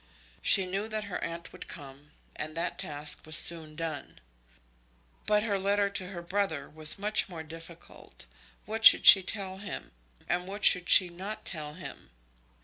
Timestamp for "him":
9.59-9.91, 11.75-12.09